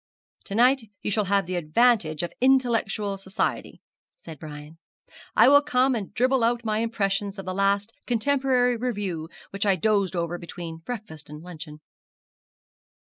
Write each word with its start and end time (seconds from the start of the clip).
'To 0.45 0.55
night 0.55 0.81
you 1.03 1.11
shall 1.11 1.25
have 1.25 1.45
the 1.45 1.53
advantage 1.55 2.23
of 2.23 2.33
intellectual 2.41 3.19
society,' 3.19 3.83
said 4.23 4.39
Brian. 4.39 4.79
'I 5.35 5.49
will 5.49 5.61
come 5.61 5.93
and 5.93 6.11
dribble 6.15 6.43
out 6.43 6.65
my 6.65 6.79
impressions 6.79 7.37
of 7.37 7.45
the 7.45 7.53
last 7.53 7.93
Contemporary 8.07 8.77
Review, 8.77 9.29
which 9.51 9.63
I 9.63 9.75
dozed 9.75 10.15
over 10.15 10.39
between 10.39 10.77
breakfast 10.77 11.29
and 11.29 11.43
luncheon.' 11.43 11.81